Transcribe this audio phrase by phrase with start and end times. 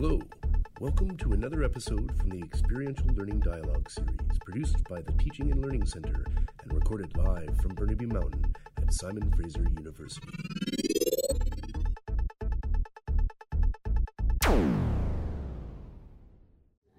[0.00, 0.20] Hello.
[0.80, 5.60] Welcome to another episode from the Experiential Learning Dialogue series, produced by the Teaching and
[5.60, 6.24] Learning Center
[6.62, 10.28] and recorded live from Burnaby Mountain at Simon Fraser University.
[14.42, 14.50] I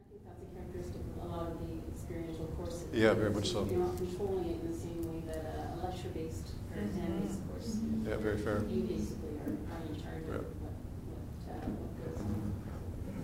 [0.09, 2.83] think that's a characteristic of a lot of the experiential courses.
[2.91, 3.65] Yeah, very much so.
[3.71, 6.99] You're not controlling it in the same way that a lecture-based or mm-hmm.
[6.99, 7.77] exam-based course.
[8.09, 8.61] Yeah, very fair.
[8.69, 10.35] You basically are, are in charge Yeah.
[10.35, 10.75] of what,
[11.07, 12.27] what, uh, what goes on.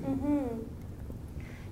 [0.05, 0.61] hmm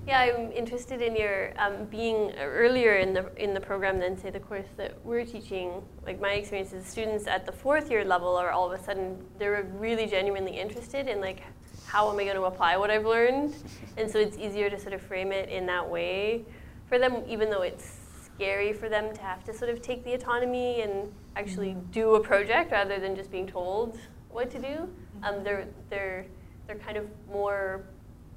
[0.06, 4.28] Yeah, I'm interested in your um, being earlier in the in the program than say
[4.28, 5.82] the course that we're teaching.
[6.04, 9.16] Like my experience is students at the fourth year level are all of a sudden
[9.38, 11.42] they're really genuinely interested in like
[11.86, 13.54] how am I going to apply what I've learned,
[13.96, 16.44] and so it's easier to sort of frame it in that way
[16.86, 20.12] for them, even though it's scary for them to have to sort of take the
[20.12, 24.86] autonomy and actually do a project rather than just being told what to do.
[25.22, 26.26] Um, they're they're
[26.66, 27.86] they're kind of more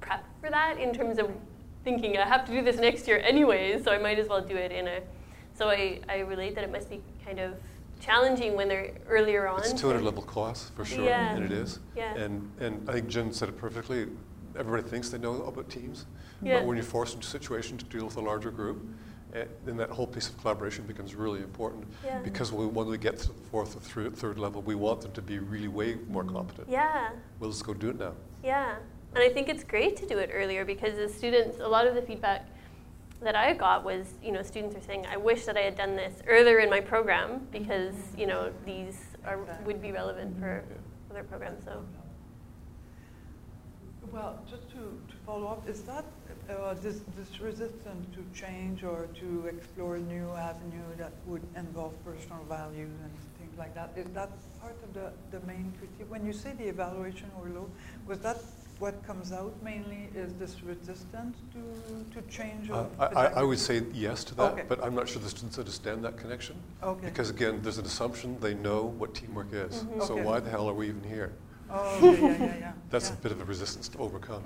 [0.00, 1.30] prep for that in terms of
[1.88, 4.56] thinking I have to do this next year anyways, so I might as well do
[4.56, 5.00] it in a.
[5.54, 7.54] So I, I relate that it must be kind of
[8.00, 9.58] challenging when they're earlier on.
[9.60, 11.34] It's to- 200 level class for sure, Yeah.
[11.34, 11.80] and it is.
[11.96, 12.14] Yeah.
[12.14, 14.06] And and I think Jen said it perfectly.
[14.56, 16.06] Everybody thinks they know about teams,
[16.42, 16.58] Yeah.
[16.58, 18.78] but when you're forced into a situation to deal with a larger group,
[19.34, 21.84] eh, then that whole piece of collaboration becomes really important.
[22.04, 22.18] Yeah.
[22.28, 25.12] Because we, when we get to the fourth or third, third level, we want them
[25.12, 26.68] to be really way more competent.
[26.68, 28.14] Yeah, We'll just go do it now.
[28.44, 28.76] yeah.
[29.18, 31.96] And I think it's great to do it earlier because the students, a lot of
[31.96, 32.46] the feedback
[33.20, 35.96] that I got was, you know, students are saying, I wish that I had done
[35.96, 38.96] this earlier in my program because, you know, these
[39.26, 40.62] are, would be relevant for
[41.10, 41.64] other programs.
[41.64, 41.82] So.
[44.12, 46.04] Well, just to, to follow up, is that
[46.48, 52.44] uh, this, this resistance to change or to explore new avenue that would involve personal
[52.48, 54.30] values and things like that, is that
[54.60, 56.08] part of the, the main critique?
[56.08, 57.68] When you say the evaluation were low,
[58.06, 58.36] was that
[58.78, 62.70] what comes out mainly is this resistance to, to change?
[62.70, 64.64] Uh, I, I- I would say yes to that, Okay.
[64.68, 66.54] but I'm not sure the students understand that connection.
[66.82, 67.06] Okay.
[67.06, 69.82] Because again, there's an assumption they know what teamwork is.
[69.84, 70.02] Mhm.
[70.06, 70.24] So Okay.
[70.24, 71.32] why the hell are we even here?
[71.70, 72.72] Oh, yeah, yeah, yeah, yeah.
[72.90, 73.14] That's yeah.
[73.16, 74.44] a bit of a resistance to overcome.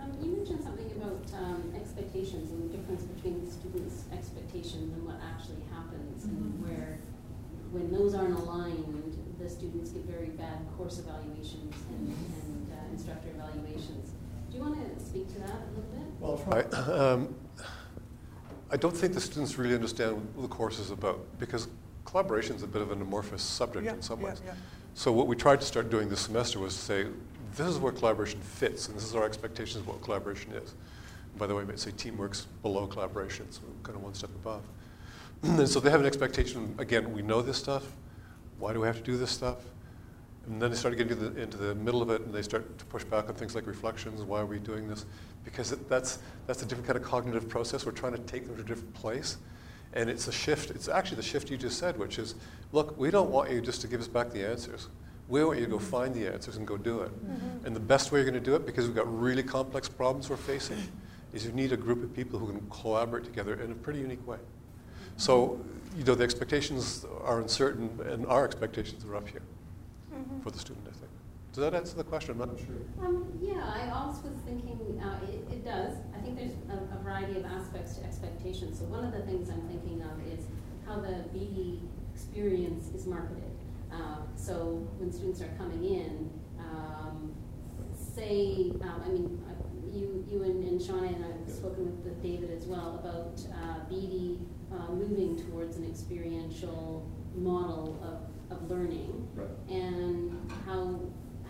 [0.00, 5.04] Um, you mentioned something about um, expectations and the difference between the students' expectations and
[5.04, 6.68] what actually happens, and Mhm.
[6.68, 6.98] where,
[7.72, 13.28] when those aren't aligned, the students get very bad course evaluations and, and uh, instructor
[13.30, 14.12] evaluations.
[14.50, 16.06] Do you want to speak to that a little bit?
[16.20, 16.60] Well, I,
[16.92, 17.34] um,
[18.70, 21.68] I don't think the students really understand what the course is about because
[22.04, 24.42] collaboration is a bit of an amorphous subject Yeah, in some ways.
[24.44, 24.52] yeah.
[24.94, 27.06] So what we tried to start doing this semester was to say,
[27.56, 30.74] this is where collaboration fits, and this is our expectations of what collaboration is.
[31.38, 34.62] By the way, I might say teamwork's below collaboration, so kind of one step above.
[35.42, 37.84] and so they have an expectation, again, we know this stuff,
[38.60, 39.58] why do we have to do this stuff?
[40.46, 42.78] And then they start getting into the, into the middle of it, and they start
[42.78, 45.06] to push back on things like reflections, why are we doing this?
[45.44, 48.56] Because it, that's, that's a different kind of cognitive process, we're trying to take them
[48.56, 49.38] to a different place.
[49.92, 52.36] And it's a shift, it's actually the shift you just said, which is,
[52.72, 54.88] look, we don't want you just to give us back the answers.
[55.28, 57.10] We want you to go find the answers and go do it.
[57.10, 57.66] Mm-hmm.
[57.66, 60.30] And the best way you're going to do it, because we've got really complex problems
[60.30, 60.78] we're facing,
[61.32, 64.26] is you need a group of people who can collaborate together in a pretty unique
[64.26, 64.38] way.
[65.20, 65.60] So,
[65.98, 69.42] you know, the expectations are uncertain, and our expectations are up here
[70.42, 71.10] for the student, I think.
[71.52, 72.40] Does that answer the question?
[72.40, 73.06] I'm not sure.
[73.06, 75.92] Um, yeah, I also was thinking, uh, it, it does.
[76.16, 78.78] I think there's a, a variety of aspects to expectations.
[78.78, 80.46] So one of the things I'm thinking of is
[80.86, 81.80] how the Beedie
[82.14, 83.52] experience is marketed.
[83.92, 87.34] Uh, so when students are coming in, um,
[87.92, 92.04] say, um, I mean, uh, you, you and, and Shauna and I have spoken with,
[92.06, 94.38] with David as well about uh, Beedie
[94.72, 99.28] uh, moving towards an experiential model of, of learning
[99.68, 101.00] and how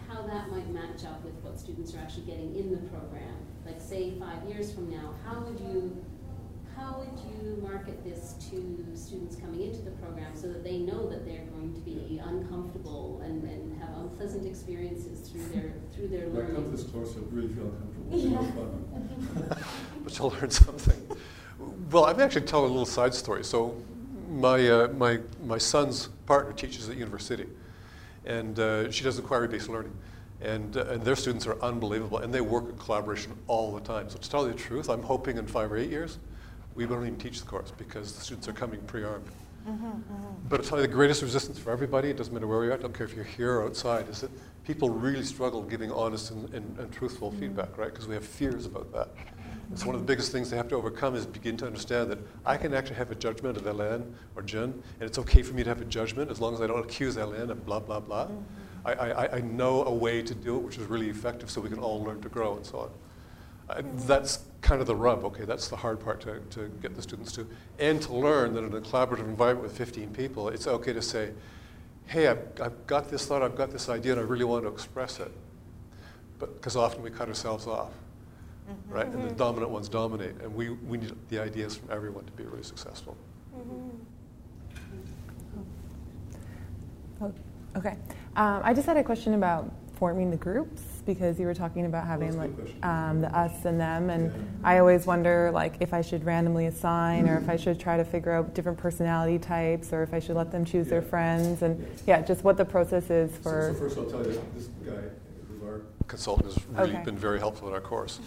[0.09, 3.37] how that might match up with what students are actually getting in the program.
[3.65, 6.05] Like say five years from now, how would you
[6.77, 11.09] how would you market this to students coming into the program so that they know
[11.11, 16.29] that they're going to be uncomfortable and, and have unpleasant experiences through their through their
[16.29, 16.77] When I come to learning?
[16.77, 18.11] this course, I really feel uncomfortable.
[18.13, 19.65] It's no fun.
[20.05, 21.00] but you'll learn something.
[21.91, 23.43] Well, I'm actually telling a little side story.
[23.43, 23.77] So,
[24.29, 27.47] my, uh, my, my son's partner teaches at university,
[28.25, 29.97] and uh, she does inquiry-based learning.
[30.41, 34.09] And, uh, and their students are unbelievable, and they work in collaboration all the time.
[34.09, 36.19] So to tell you the truth, I'm hoping in five or eight years,
[36.77, 39.27] we won't even teach the course because the students are coming pre-armed.
[40.49, 42.79] But I'll tell you the greatest resistance for everybody, it doesn't matter where you're at,
[42.79, 44.31] I don't care if you're here or outside, is that
[44.65, 47.93] people really struggle giving honest and, and, and truthful feedback, right?
[47.93, 49.09] Because we have fears about that.
[49.71, 52.11] And so one of the biggest things they have to overcome is begin to understand
[52.11, 55.55] that I can actually have a judgment of Ellen or Jen, and it's okay for
[55.55, 58.01] me to have a judgment as long as I don't accuse Ellen of blah, blah,
[58.01, 58.29] blah.
[58.85, 61.69] I, I, I know a way to do it which is really effective so we
[61.69, 62.91] can all learn to grow and so on.
[63.69, 65.45] Uh, that's kind of the rub, okay?
[65.45, 67.47] That's the hard part to, to get the students to.
[67.79, 71.31] And to learn that in a collaborative environment with 15 people, it's okay to say,
[72.07, 74.69] hey, I've, I've got this thought, I've got this idea, and I really want to
[74.69, 75.31] express it.
[76.41, 77.93] But because often we cut ourselves off,
[78.71, 78.93] Mm-hmm.
[78.93, 79.07] right?
[79.07, 82.45] And the dominant ones dominate, and we, we need the ideas from everyone to be
[82.45, 83.17] really successful.
[87.23, 87.33] Oh,
[87.77, 87.97] okay.
[88.37, 92.07] Um, I just had a question about forming the groups because you were talking about
[92.07, 92.51] having like
[92.83, 94.41] um, the us and them, and Yeah.
[94.65, 98.05] I always wonder like if I should randomly assign or if I should try to
[98.05, 101.81] figure out different personality types or if I should let them choose their friends and
[101.81, 102.03] Yes.
[102.07, 103.73] yeah, just what the process is for.
[103.75, 105.03] So first I'll tell you, this, this guy,
[106.11, 107.05] Consultant has really Okay.
[107.05, 108.19] been very helpful in our course.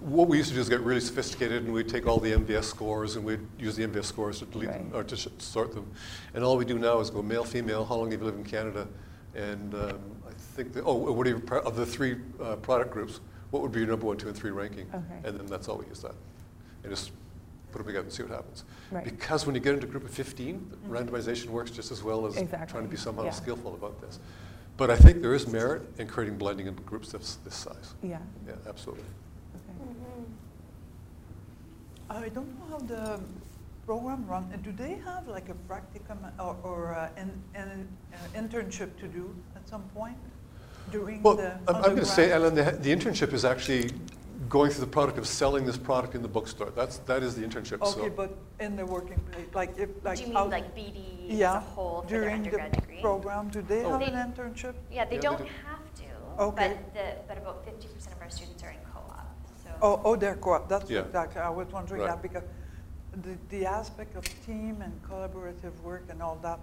[0.00, 2.64] What we used to do is get really sophisticated, and we'd take all the MBS
[2.64, 5.86] scores, and we'd use the MBS scores to delete them, or to sort them.
[6.34, 8.44] And all we do now is go male, female, how long have you lived in
[8.44, 8.88] Canada,
[9.34, 13.20] and um, I think, that, oh, what are your, of the three uh, product groups,
[13.50, 14.86] what would be your number one, two, and three ranking?
[14.94, 15.28] Okay.
[15.28, 16.14] And then that's all we use that.
[16.82, 17.10] And just
[17.70, 18.64] put them together and see what happens.
[18.90, 19.04] Right.
[19.04, 22.34] Because when you get into a group of 15, randomization works just as well as
[22.34, 23.30] trying to be somehow Yeah.
[23.30, 24.20] skillful about this.
[24.76, 27.94] But I think there is merit in creating blending in groups this, this size.
[28.02, 28.18] Yeah.
[28.46, 29.04] Yeah, absolutely.
[29.54, 30.26] Okay.
[32.10, 33.20] I don't know how the
[33.86, 34.52] program run.
[34.62, 39.34] Do they have like a practicum or, or uh, an, an uh, internship to do
[39.54, 40.16] at some point
[40.92, 42.58] during Well, the I'm, I'm going to say, undergrad?
[42.58, 43.90] Ellen, the, the internship is actually
[44.48, 46.70] going through the product of selling this product in the bookstore.
[46.74, 47.80] That's, that is the internship.
[47.82, 48.10] Okay, so.
[48.10, 51.50] but in the working place, like if like Do you mean out- like Beedie yeah,
[51.50, 53.00] as a whole for their during undergrad the degree?
[53.00, 53.90] program, do they Oh.
[53.92, 54.74] have They- an internship?
[54.90, 55.44] Yeah, they Yeah, don't do.
[55.66, 56.68] have to, Okay.
[56.68, 59.26] but the, but about fifty percent of our students are in co-op,
[59.64, 59.70] so.
[59.82, 60.68] Oh, oh, they're co-op.
[60.68, 61.00] That's Yeah.
[61.00, 61.40] exactly.
[61.40, 62.10] I was wondering Right.
[62.10, 62.44] that because
[63.22, 66.60] the the aspect of team and collaborative work and all that,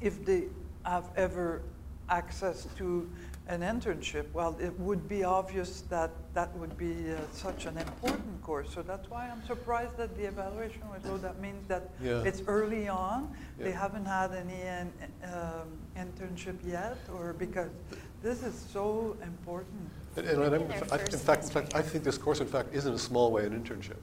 [0.00, 0.44] if they
[0.84, 1.62] have ever
[2.10, 3.08] access to
[3.48, 8.42] an internship, well, it would be obvious that that would be uh, such an important
[8.42, 8.68] course.
[8.74, 11.16] So that's why I'm surprised that the evaluation was low.
[11.16, 12.22] That means that Yeah.
[12.28, 13.34] it's early on.
[13.58, 14.92] They haven't had any an-
[15.24, 17.70] um, internship yet, or because
[18.22, 19.90] this is so important.
[20.16, 20.62] And, and In
[20.92, 23.32] I- in fact, in fact, I think this course, in fact, is in a small
[23.32, 23.96] way an internship.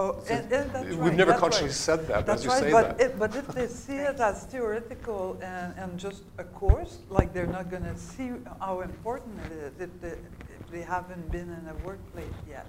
[0.00, 1.74] Oh, and, and that's We've right, never that's consciously right.
[1.74, 3.04] said that, but That's you right, say but that.
[3.04, 7.48] It, but if they see it as theoretical and, and just a course, like they're
[7.48, 8.30] not going to see
[8.60, 12.66] how important it is if they, if they haven't been in a workplace yet.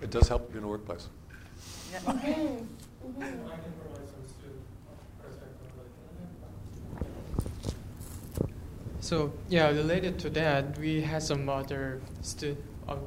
[0.00, 1.08] It does help to be in a workplace.
[1.92, 1.98] Yeah.
[2.06, 2.68] I can
[3.02, 3.28] provide
[4.08, 4.62] some student
[5.22, 5.56] perspective.
[9.00, 12.56] So yeah, related to that, we had some other stu-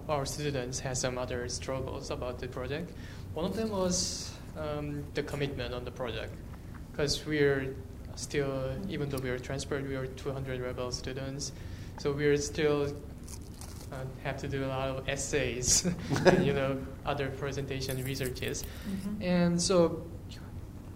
[0.07, 2.91] our students had some other struggles about the project.
[3.33, 6.33] One of them was um, the commitment on the project,
[6.91, 7.75] because we're
[8.15, 11.51] still, even though we are transferred, we are 200 rebel students,
[11.97, 12.93] so we're still
[13.91, 15.85] uh, have to do a lot of essays
[16.25, 18.63] and you know other presentation researches,
[19.21, 20.03] and so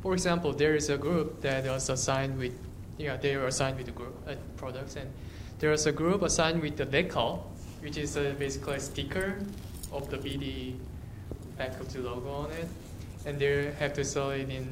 [0.03, 2.53] for example, there is a group that was assigned with,
[2.97, 5.09] yeah, they were assigned with the group uh, products, and
[5.59, 7.43] there is a group assigned with the decal,
[7.79, 9.39] which is uh, basically a sticker
[9.93, 10.75] of the Beedie
[11.57, 12.67] back of the logo on it,
[13.25, 14.67] and they have to sell it in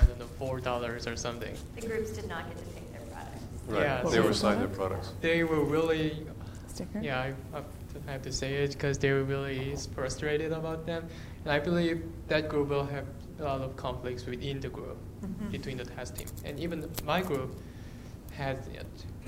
[0.00, 1.54] I don't know four dollars or something.
[1.76, 3.42] The groups did not get to pick their products.
[3.66, 3.82] Right.
[3.82, 5.12] Yeah, They so- were assigned their products.
[5.20, 6.26] They were really
[6.68, 7.00] Sticker.
[7.00, 7.58] yeah, I,
[8.08, 11.06] I have to say it because they were really frustrated about them,
[11.44, 13.04] and I believe that group will have
[13.38, 15.50] a lot of conflicts within the group, mm-hmm.
[15.50, 17.54] between the test team, and even my group
[18.32, 18.58] had,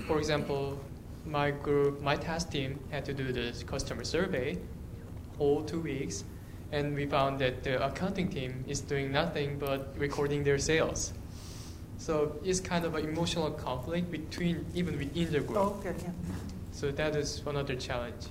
[0.07, 0.79] for example,
[1.27, 4.57] my group, my task team had to do this customer survey,
[5.39, 6.25] all two weeks,
[6.75, 11.13] and we found that the accounting team is doing nothing but recording their sales.
[11.99, 15.59] So it's kind of an emotional conflict between even within the group.
[15.59, 16.11] Oh, okay, yeah.
[16.73, 18.27] So that is one other challenge.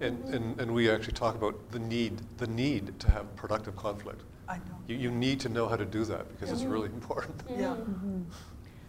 [0.00, 4.22] And, and, and we actually talk about the need, the need to have productive conflict.
[4.48, 4.62] I know.
[4.86, 6.72] You, you need to know how to do that because it's mm-hmm.
[6.72, 7.42] really important.
[7.50, 7.74] Yeah.
[7.74, 8.20] Mm-hmm.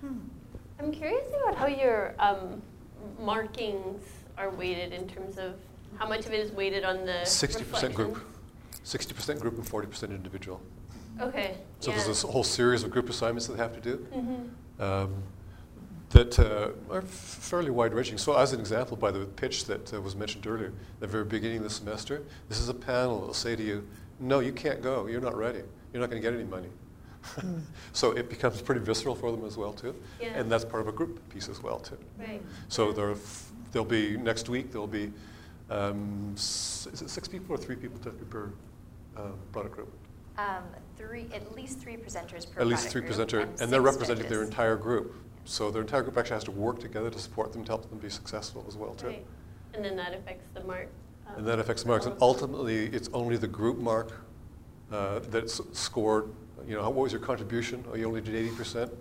[0.02, 0.20] Hmm.
[0.80, 2.62] I'm curious about how your um,
[3.20, 4.04] markings
[4.38, 5.56] are weighted in terms of
[5.98, 8.29] how much of it is weighted on the 60% group, reflection?
[8.84, 10.62] 60% group and 40% individual.
[11.22, 11.58] Okay.
[11.80, 11.98] So yeah.
[11.98, 14.84] there's this whole series of group assignments that they have to do mm -hmm.
[14.84, 15.24] um,
[16.10, 18.18] that uh, are fairly wide ranging.
[18.18, 21.26] So, as an example, by the pitch that uh, was mentioned earlier, at the very
[21.26, 23.84] beginning of the semester, this is a panel that will say to you,
[24.20, 25.08] No, you can't go.
[25.08, 25.64] You're not ready.
[25.92, 26.70] You're not going to get any money.
[27.94, 29.94] so, it becomes pretty visceral for them as well, too.
[30.22, 30.40] Yeah.
[30.40, 31.98] And that's part of a group piece as well, too.
[32.18, 32.42] Right.
[32.68, 35.12] So, there, f- there'll be next week, there'll be
[35.70, 38.52] um, s- is it six people or three people to, per
[39.20, 39.92] uh, product group?
[40.38, 40.64] Um,
[40.98, 43.94] three, at least three presenters per At least three group presenter, and and they're six
[43.94, 45.16] representing their entire group.
[45.46, 48.00] So their entire group actually has to work together to support them, to help them
[48.00, 49.08] be successful as well, too.
[49.08, 49.26] Right.
[49.74, 50.90] And then that affects the mark.
[51.28, 52.06] um, And that affects the marks.
[52.06, 54.14] And ultimately, it's only the group mark
[54.92, 56.30] uh, that's scored.
[56.68, 57.84] You know, what was your contribution?
[57.92, 58.92] Oh, you only did 80%?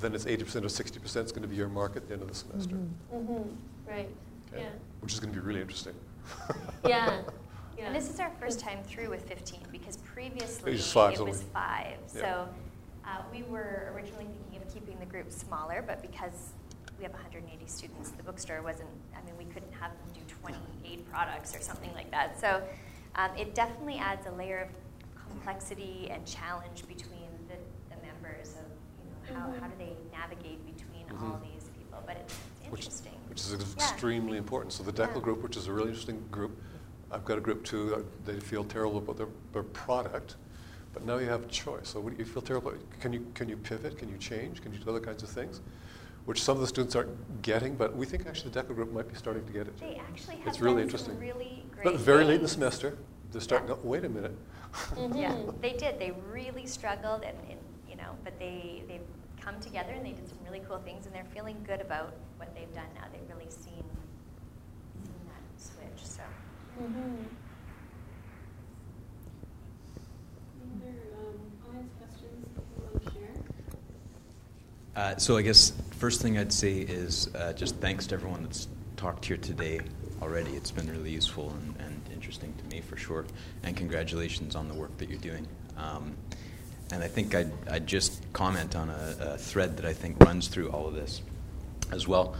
[0.00, 2.28] Then it's 80% or 60% is going to be your mark at the end of
[2.28, 2.76] the semester,
[3.14, 3.54] Mhm,
[3.86, 4.08] Right,
[4.52, 4.62] okay?
[4.62, 4.68] yeah.
[5.00, 5.94] which is going to be really interesting.
[6.86, 7.22] Yeah,
[7.80, 7.86] yeah.
[7.86, 11.24] And this is our first time through with 15 because previously It was five it
[11.26, 11.96] was five.
[12.14, 12.20] Yeah.
[12.20, 12.48] So
[13.04, 16.50] uh, we were originally thinking of keeping the group smaller, but because
[16.98, 21.10] we have 180 students, the bookstore wasn't, I mean, we couldn't have them do 28
[21.10, 22.38] products or something like that.
[22.38, 22.62] So
[23.16, 27.54] um, it definitely adds a layer of complexity and challenge between the,
[27.94, 28.66] the members of,
[29.28, 29.60] you know, how, Mhm.
[29.60, 31.32] how do they navigate between Mhm.
[31.32, 32.02] all these people.
[32.06, 33.12] But it's, it's interesting.
[33.28, 33.58] which is Yeah.
[33.90, 34.72] extremely important.
[34.72, 35.20] So the decal Yeah.
[35.20, 36.60] group, which is a really interesting group,
[37.12, 37.94] I've got a group too.
[37.96, 40.36] uh, They feel terrible about their, their product,
[40.92, 41.88] but now you have choice.
[41.88, 42.72] So what do you feel terrible?
[43.00, 43.98] Can you can you pivot?
[43.98, 44.62] Can you change?
[44.62, 45.60] Can you do other kinds of things?
[46.26, 49.08] Which some of the students aren't getting, but we think actually the decal group might
[49.08, 49.76] be starting to get it.
[49.80, 51.18] They actually have It's really interesting.
[51.18, 52.98] really great But very late in the semester,
[53.32, 53.68] they're starting.
[53.68, 53.74] Yeah.
[53.76, 54.36] to wait a minute.
[54.96, 55.60] Yeah, Mhm.
[55.62, 55.98] they did.
[55.98, 59.08] They really struggled, and, and you know, but they they've
[59.40, 62.54] come together and they did some really cool things, and they're feeling good about what
[62.54, 63.06] they've done now.
[63.12, 63.82] They've really seen
[65.02, 66.04] seen that switch.
[66.06, 66.22] So
[74.96, 78.68] Uh, so I guess first thing I'd say is uh, just thanks to everyone that's
[78.96, 79.80] talked here today
[80.20, 80.50] already.
[80.50, 83.24] It's been really useful and, and interesting to me for sure.
[83.62, 85.48] And congratulations on the work that you're doing.
[85.78, 86.16] Um,
[86.92, 90.48] and I think I'd, I'd just comment on a, a thread that I think runs
[90.48, 91.22] through all of this
[91.92, 92.36] as well.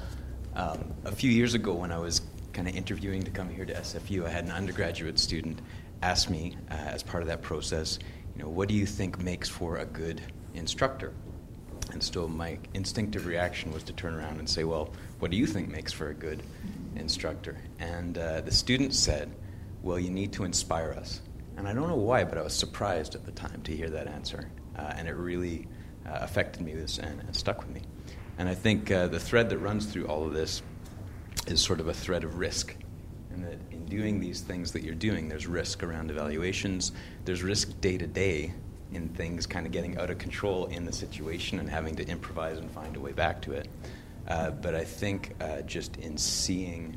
[0.54, 2.20] Um, a few years ago, when I was
[2.52, 5.60] kind of interviewing to come here to SFU, I had an undergraduate student
[6.02, 7.98] ask me, uh, as part of that process,
[8.34, 10.20] you know, what do you think makes for a good
[10.54, 11.12] instructor?
[11.92, 15.46] And so my instinctive reaction was to turn around and say, Well, what do you
[15.46, 16.42] think makes for a good
[16.96, 17.56] instructor?
[17.78, 19.34] And uh, the student said,
[19.82, 21.20] Well, you need to inspire us.
[21.56, 24.06] And I don't know why, but I was surprised at the time to hear that
[24.06, 24.50] answer.
[24.78, 25.66] Uh, and it really
[26.06, 27.82] uh, affected me this, and, and stuck with me.
[28.38, 30.62] And I think uh, the thread that runs through all of this
[31.46, 32.76] is sort of a thread of risk.
[33.32, 36.92] And that in doing these things that you're doing, there's risk around evaluations,
[37.24, 38.52] there's risk day to day
[38.92, 42.58] in things kind of getting out of control in the situation and having to improvise
[42.58, 43.68] and find a way back to it.
[44.26, 46.96] Uh, but I think uh, just in seeing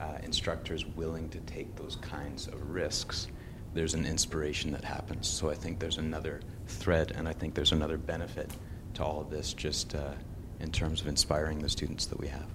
[0.00, 3.28] uh, instructors willing to take those kinds of risks,
[3.74, 5.28] there's an inspiration that happens.
[5.28, 8.50] So I think there's another thread, and I think there's another benefit
[8.94, 10.12] to all of this, just uh,
[10.60, 12.46] in terms of inspiring the students that we have.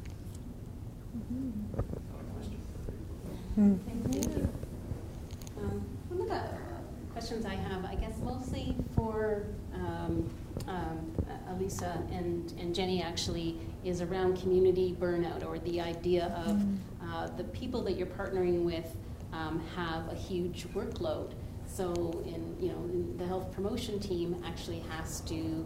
[3.56, 4.50] Thank you.
[5.58, 6.42] Um, One of the
[7.14, 10.30] questions I have, I guess mostly for um,
[10.68, 11.12] um,
[11.50, 16.62] Elisa and and Jenny actually, is around community burnout or the idea of
[17.02, 18.98] uh, the people that you're partnering with
[19.32, 21.32] um, have a huge workload.
[21.68, 21.94] So
[22.26, 25.66] in, you know, in the health promotion team actually has to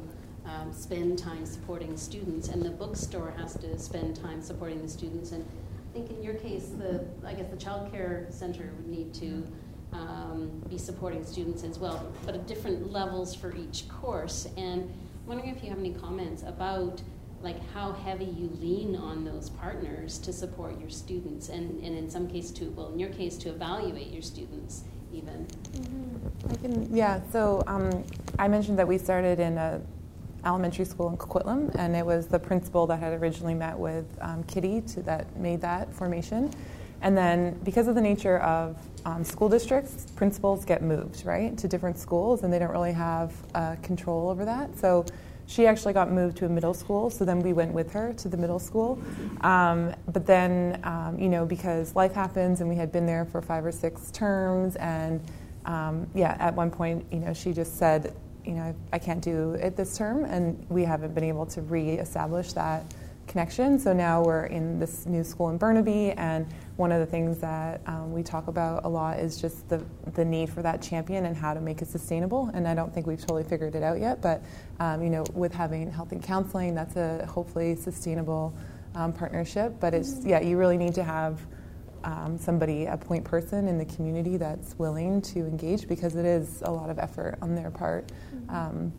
[0.50, 5.32] um, spend time supporting students, and the bookstore has to spend time supporting the students.
[5.32, 5.46] And
[5.89, 9.48] I think in your case, the I guess the child care center would need to
[9.94, 14.48] um, be supporting students as well, but at different levels for each course.
[14.58, 17.01] And I'm wondering if you have any comments about
[17.41, 22.10] like how heavy you lean on those partners to support your students, and, and in
[22.10, 25.48] some cases to well, in your case, to evaluate your students even.
[26.50, 28.03] I can, yeah, so um,
[28.38, 29.82] I mentioned that we started in a
[30.46, 34.43] elementary school in Coquitlam, and it was the principal that had originally met with um,
[34.43, 36.51] Kitty to, that made that formation.
[37.01, 41.67] And then, because of the nature of um, school districts, principals get moved, right, to
[41.67, 44.77] different schools, and they don't really have uh, control over that.
[44.77, 45.05] So
[45.48, 48.27] she actually got moved to a middle school, so then we went with her to
[48.27, 49.01] the middle school.
[49.41, 53.41] Um, but then, um, you know, because life happens, and we had been there for
[53.41, 55.22] five or six terms, and
[55.65, 58.13] um, yeah, at one point, you know, she just said,
[58.50, 62.53] you know, I can't do it this term, and we haven't been able to re-establish
[62.53, 62.84] that
[63.27, 63.77] connection.
[63.77, 67.82] So now we're in this new school in Burnaby, and one of the things that
[67.86, 71.38] um, we talk about a lot is just the, the need for that champion and
[71.38, 72.50] how to make it sustainable.
[72.56, 74.41] And I don't think we've totally figured it out yet, but
[74.79, 78.51] um, you know, with having health and counseling, that's a hopefully sustainable
[78.96, 79.75] um, partnership.
[79.79, 81.39] But it's yeah, you really need to have
[82.03, 86.62] um, somebody, a point person in the community that's willing to engage because it is
[86.65, 88.12] a lot of effort on their part.
[88.50, 88.91] Um,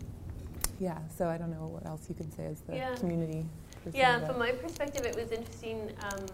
[0.79, 2.95] yeah, so I don't know what else you could say as the Yeah.
[2.97, 3.45] community.
[3.93, 5.91] Yeah, from my perspective, it was interesting.
[6.03, 6.27] Um,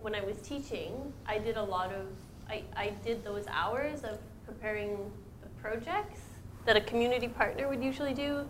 [0.00, 2.06] when I was teaching, I did a lot of,
[2.48, 4.96] I, I did those hours of preparing
[5.42, 6.20] the projects
[6.66, 8.46] that a community partner would usually do.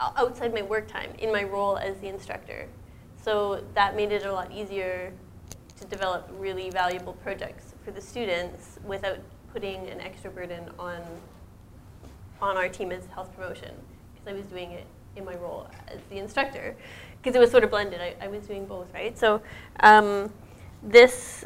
[0.00, 2.66] outside my work time in my role as the instructor.
[3.22, 5.12] So that made it a lot easier
[5.80, 9.18] to develop really valuable projects for the students without
[9.52, 11.00] putting an extra burden on
[12.40, 13.74] on our team as health promotion
[14.12, 16.76] because I was doing it in my role as the instructor
[17.22, 18.00] because it was sort of blended.
[18.00, 19.16] I, I, was doing both, right?
[19.16, 19.40] So
[19.80, 20.32] um,
[20.82, 21.44] this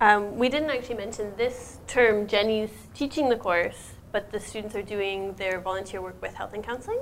[0.00, 2.26] um, we didn't actually mention this term.
[2.26, 6.64] Jenny's teaching the course, but the students are doing their volunteer work with health and
[6.64, 7.00] counseling.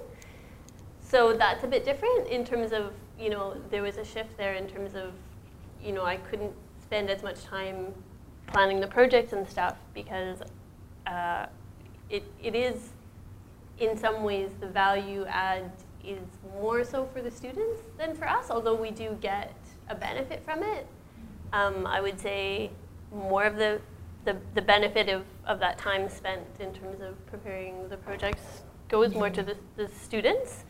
[1.00, 4.54] So that's a bit different in terms of you know there was a shift there
[4.54, 5.12] in terms of
[5.82, 6.52] you know I couldn't
[6.88, 7.92] spend as much time
[8.46, 10.38] planning the projects and stuff because
[11.06, 11.44] uh,
[12.08, 12.90] it, it is
[13.78, 15.70] in some ways the value add
[16.02, 19.54] is more so for the students than for us, although we do get
[19.90, 20.86] a benefit from it.
[21.52, 22.70] Um, I would say
[23.12, 23.82] more of the,
[24.24, 29.12] the, the, benefit of, of that time spent in terms of preparing the projects goes
[29.12, 30.64] more to the, the students.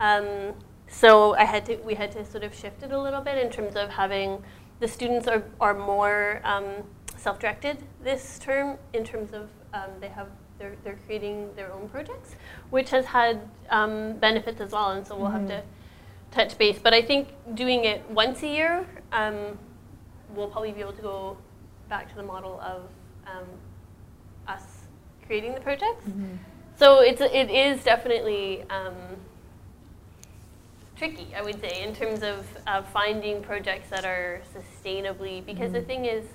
[0.00, 0.54] Um,
[0.88, 3.50] so I had to, we had to sort of shift it a little bit in
[3.50, 4.42] terms of having
[4.80, 6.64] the students are, are more um,
[7.16, 12.36] self-directed this term in terms of um, they have they're, they're creating their own projects,
[12.68, 14.90] which has had um, benefits as well.
[14.90, 15.48] And so we'll mm-hmm.
[15.48, 15.62] have to
[16.30, 16.78] touch base.
[16.78, 19.58] But I think doing it once a year, um,
[20.34, 21.38] we'll probably be able to go
[21.88, 22.82] back to the model of
[23.26, 23.46] um,
[24.46, 24.62] us
[25.26, 26.04] creating the projects.
[26.04, 26.36] Mm-hmm.
[26.76, 28.94] So it's it is definitely um,
[31.00, 35.44] tricky, I would say, in terms of uh, finding projects that are sustainably.
[35.44, 35.72] Because mm-hmm.
[35.72, 36.26] the thing is,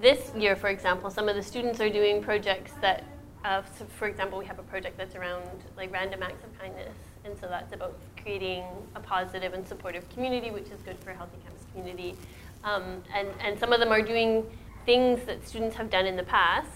[0.00, 3.04] this year, for example, some of the students are doing projects that
[3.44, 5.44] uh, so for example, we have a project that's around
[5.76, 8.64] like random acts of kindness, and so that's about creating
[8.96, 12.16] a positive and supportive community, which is good for a healthy campus community.
[12.64, 14.44] Um, and, and some of them are doing
[14.84, 16.70] things that students have done in the past.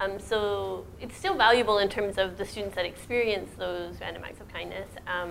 [0.00, 4.40] Um, so it's still valuable in terms of the students that experience those random acts
[4.40, 4.88] of kindness.
[5.06, 5.30] Um,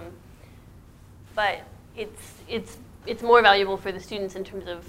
[1.35, 1.61] but
[1.95, 4.85] it's, it's, it's more valuable for the students in terms of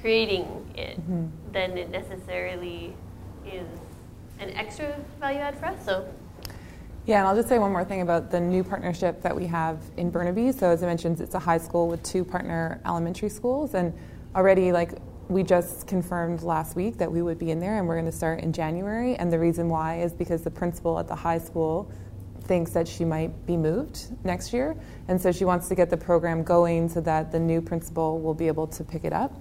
[0.00, 0.44] creating
[0.76, 1.26] it mm-hmm.
[1.52, 2.94] than it necessarily
[3.46, 3.66] is
[4.38, 5.84] an extra value add for us.
[5.84, 6.08] So.
[7.06, 9.78] Yeah, and I'll just say one more thing about the new partnership that we have
[9.96, 10.50] in Burnaby.
[10.52, 13.94] So as I mentioned, it's a high school with two partner elementary schools, and
[14.34, 17.94] already like we just confirmed last week that we would be in there, and we're
[17.94, 19.14] going to start in January.
[19.16, 21.90] And the reason why is because the principal at the high school
[22.46, 24.76] thinks that she might be moved next year,
[25.08, 28.34] and so she wants to get the program going so that the new principal will
[28.34, 29.34] be able to pick it up.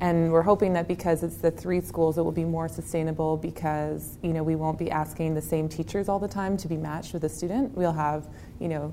[0.00, 4.18] And we're hoping that because it's the three schools, it will be more sustainable because
[4.22, 7.14] you know we won't be asking the same teachers all the time to be matched
[7.14, 7.74] with a student.
[7.74, 8.28] We'll have
[8.60, 8.92] you know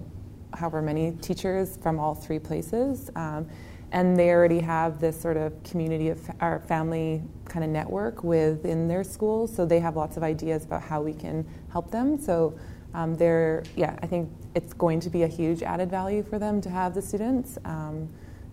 [0.53, 3.09] however many teachers from all three places.
[3.15, 3.47] Um,
[3.91, 8.87] and they already have this sort of community of our family kind of network within
[8.87, 12.17] their schools, so they have lots of ideas about how we can help them.
[12.17, 12.57] So
[12.93, 16.61] um, they're, yeah, I think it's going to be a huge added value for them
[16.61, 17.57] to have the students.
[17.65, 18.07] Um,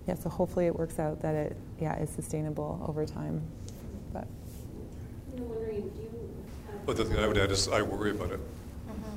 [0.08, 3.42] yeah, so hopefully it works out that it yeah is sustainable over time.
[4.12, 4.26] But
[5.36, 6.10] I'm wondering, do you?
[6.86, 9.16] Well, the thing I would add is I worry about it, mm-hmm.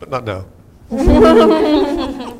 [0.00, 0.44] but not now.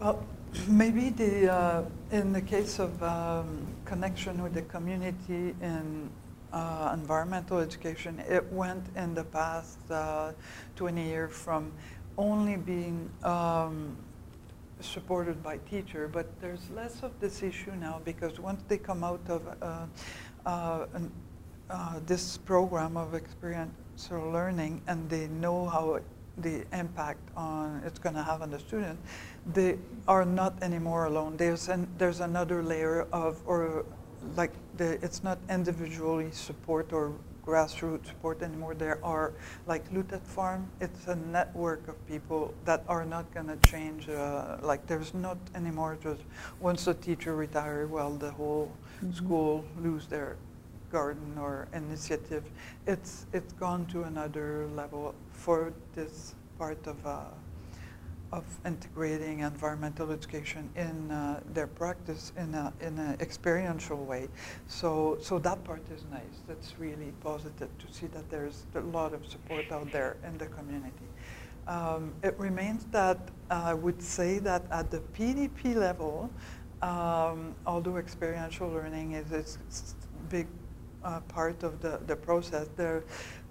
[0.00, 0.26] well,
[0.66, 6.10] maybe the uh, in the case of um, connection with the community in
[6.56, 10.32] uh, environmental education, it went in the past uh,
[10.76, 11.70] 20 years from
[12.16, 13.94] only being um,
[14.80, 19.20] supported by teacher, but there's less of this issue now because once they come out
[19.28, 19.86] of uh,
[20.46, 20.86] uh,
[21.68, 26.04] uh, this program of experiential learning and they know how it,
[26.38, 28.98] the impact on it's going to have on the student,
[29.52, 31.36] they are not anymore alone.
[31.36, 33.84] There's an, there's another layer of or
[34.36, 37.12] like the, it's not individually support or
[37.46, 38.74] grassroots support anymore.
[38.74, 39.32] There are,
[39.66, 44.08] like Loutet Farm, it's a network of people that are not going to change.
[44.08, 46.22] Uh, like there's not anymore just
[46.60, 49.12] once a teacher retires, well, the whole mm-hmm.
[49.12, 50.36] school lose their
[50.90, 52.44] garden or initiative.
[52.86, 57.24] It's, it's gone to another level for this part of uh,
[58.32, 64.28] of integrating environmental education in uh, their practice in an in a experiential way.
[64.66, 66.36] So, so that part is nice.
[66.48, 70.46] That's really positive to see that there's a lot of support out there in the
[70.46, 71.08] community.
[71.66, 73.18] Um, it remains that
[73.50, 76.30] I would say that at the PDP level,
[76.82, 79.44] um, although experiential learning is a
[80.28, 80.46] big
[81.02, 83.04] uh, part of the, the process, there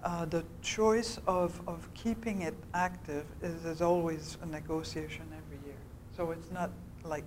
[0.06, 5.80] uh, the choice of, of keeping it active is, is always a negotiation every year.
[6.16, 6.70] So it's not
[7.02, 7.24] like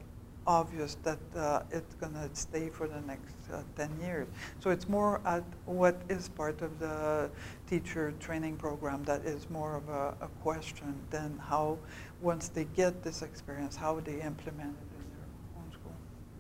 [0.48, 4.28] obvious that uh, it's going to stay for the next uh, 10 years.
[4.62, 7.30] So it's more at what is part of the
[7.68, 11.78] teacher training program that is more of a, a question than how,
[12.22, 15.96] once they get this experience, how they implement it in their own school.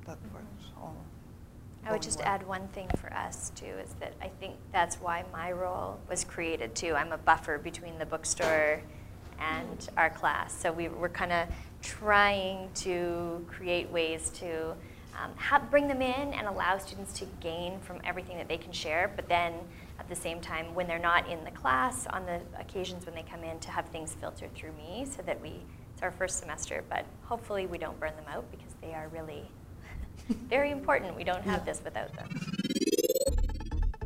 [0.05, 0.58] That part's all.
[1.89, 5.23] I would just add one thing for us too is that I think that's why
[5.33, 6.93] my role was created too.
[6.93, 8.79] I'm a buffer between the bookstore
[9.39, 10.53] and our class.
[10.53, 11.47] So we, we're kind of
[11.81, 14.75] trying to create ways to
[15.19, 18.71] um, have, bring them in and allow students to gain from everything that they can
[18.71, 19.53] share, but then
[19.97, 23.23] at the same time, when they're not in the class, on the occasions when they
[23.23, 25.53] come in, to have things filtered through me so that we,
[25.93, 29.49] it's our first semester, but hopefully we don't burn them out because they are really
[30.49, 31.15] very important.
[31.15, 32.27] We don't have this without them.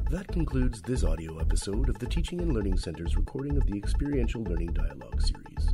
[0.09, 4.43] That concludes this audio episode of the Teaching and Learning Center's recording of the Experiential
[4.43, 5.73] Learning Dialogue series.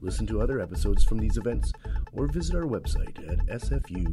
[0.00, 1.72] Listen to other episodes from these events
[2.12, 4.08] or visit our website at sfu.ca/tlc.